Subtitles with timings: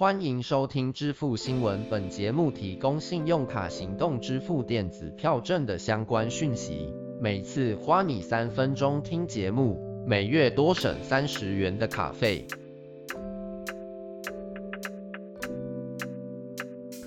[0.00, 6.88] 欢迎收听支付新闻，本节目提供信用卡行动支付电子票证的相关讯息，
[7.20, 12.46] 每次花你三分钟听节目，每月多省三十元的卡费。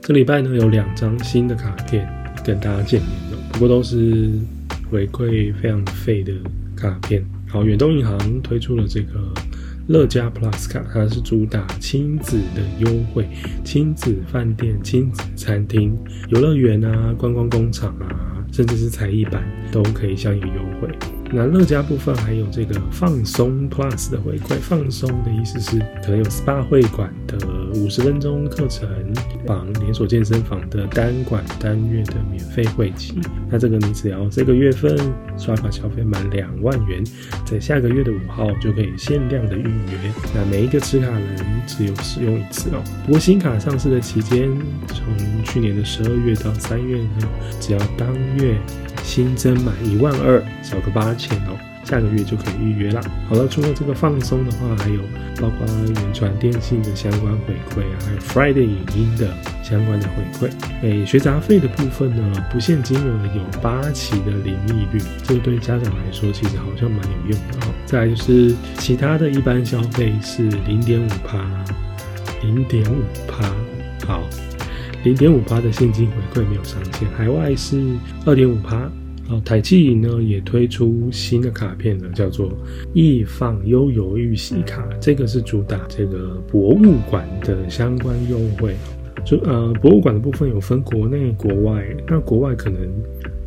[0.00, 2.08] 这礼拜呢有两张新的卡片
[2.44, 4.30] 跟大家见面的，不过都是
[4.88, 6.32] 回馈非常费的
[6.76, 7.20] 卡片。
[7.48, 9.18] 好，远东银行推出了这个
[9.88, 13.28] 乐家 Plus 卡，它是主打亲子的优惠，
[13.62, 15.96] 亲子饭店、亲子餐厅、
[16.28, 20.88] 游乐园啊、观光工厂啊，甚至是才艺班都可以享有优惠。
[21.32, 27.36] 那乐家部分还有这个放松 Plus 的回馈，放松的意思是可能有 SPA 会馆的
[27.74, 28.88] 五十分钟课程，
[29.44, 33.18] 绑连锁健身房的单馆单月的免费会籍。
[33.50, 34.96] 那这个你只要这个月份
[35.36, 37.04] 刷卡消费满两万元，
[37.44, 40.12] 在下个月的五号就可以限量的预约。
[40.34, 42.82] 那每一个持卡人只有使用一次哦。
[43.04, 44.48] 不过新卡上市的期间，
[44.86, 47.28] 从去年的十二月到三月呢，
[47.60, 48.56] 只要当月。
[49.02, 53.00] 新增满一万二，少个八钱哦，下个月就可以预约啦。
[53.28, 55.00] 好了，除了这个放松的话，还有
[55.40, 59.28] 包括原传电信的相关回馈啊，还有 Friday 影音的
[59.62, 60.50] 相关的回馈。
[60.82, 67.74] 诶，学杂费的部分呢，不限金额有八期的零利率，这个对家长来说其实好像蛮有用的哦。
[67.86, 71.38] 再来就是其他的一般消费是零点五趴，
[72.42, 73.50] 零点五趴，
[74.06, 74.22] 好。
[75.04, 77.80] 零点五趴的现金回馈没有上限，海外是
[78.24, 78.90] 二点五趴。
[79.28, 82.56] 好，台气银呢也推出新的卡片了，叫做
[82.94, 88.74] 易放悠游玉玺卡，这个是主打这个博物馆的相关优惠。
[89.24, 92.80] 就呃，博物馆的部分有分国内国外，那国外可能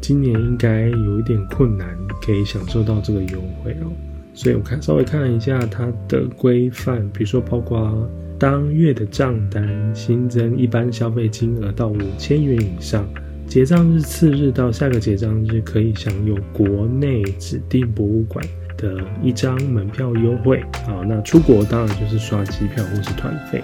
[0.00, 3.92] 今年应该有一点困难，可以享受到这个优惠哦。
[4.34, 8.08] 所以我看稍微看了一下它的规范，比如说包括。
[8.40, 13.04] 当月的账单新增一般消费金额到五千元以上，
[13.48, 18.44] 结账日次日到下个结账日可以享有国内指定博物馆
[18.76, 20.62] 的一张门票优惠。
[20.86, 23.60] 好，那出国当然就是刷机票或是团费，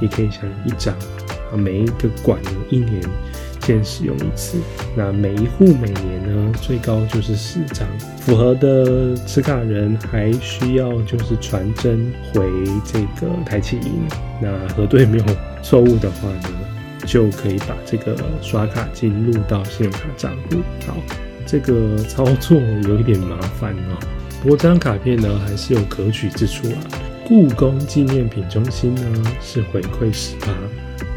[0.00, 0.92] 也可以享有一张。
[1.52, 3.00] 啊，每一个馆呢一年。
[3.60, 4.56] 先使用一次，
[4.96, 7.86] 那每一户每年呢，最高就是十张。
[8.18, 12.50] 符合的持卡人还需要就是传真回
[12.82, 13.92] 这个台企银，
[14.40, 15.24] 那核对没有
[15.62, 16.48] 错误的话呢，
[17.08, 20.58] 就可以把这个刷卡进入到信用卡账户。
[20.86, 20.94] 好，
[21.46, 23.98] 这个操作有一点麻烦哦，
[24.42, 26.78] 不过这张卡片呢还是有可取之处啊。
[27.26, 30.48] 故宫纪念品中心呢是回馈十八。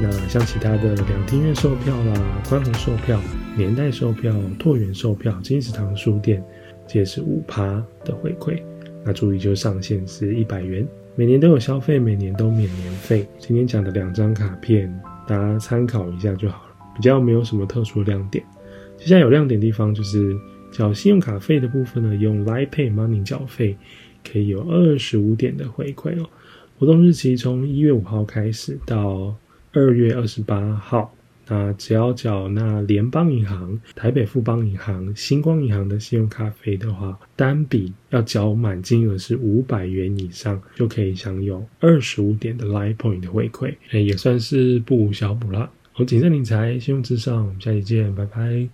[0.00, 2.14] 那像其他的两厅院售票啦、
[2.48, 3.20] 宽宏售票、
[3.56, 6.42] 年代售票、拓元售票、金石堂书店，
[6.86, 7.62] 这也是五趴
[8.04, 8.62] 的回馈。
[9.04, 10.86] 那注意，就上限是一百元，
[11.16, 13.26] 每年都有消费，每年都免年费。
[13.38, 14.90] 今天讲的两张卡片，
[15.26, 18.44] 大家参考一下就好了，比较没有什么特殊的亮点。
[18.96, 20.36] 接下来有亮点地方就是
[20.70, 23.76] 缴信用卡费的部分呢，用 lypay Money 缴费
[24.24, 26.28] 可以有二十五点的回馈哦。
[26.78, 29.34] 活动日期从一月五号开始到。
[29.72, 31.14] 二月二十八号，
[31.52, 45.68] 那只要缴纳联邦银行、台北富邦银行、星光银行的信用卡费的话，单笔要缴满金额是五百元以上，就可以享有二十五点的 Line Point 的回馈，也算是不无小补啦。
[45.90, 48.68] 好，谨慎理财，信用至上，我们下期见，拜拜。